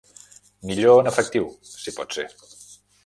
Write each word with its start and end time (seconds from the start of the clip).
Millor 0.69 1.01
en 1.03 1.09
efectiu, 1.11 1.45
si 1.75 1.95
pot 1.99 2.17
ser. 2.19 2.27